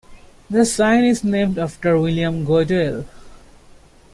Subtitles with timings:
[0.49, 3.05] The sign is named after William Goodell.